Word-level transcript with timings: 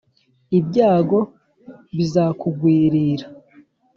Ibyago 0.57 1.19
bizakugwirira. 1.97 3.25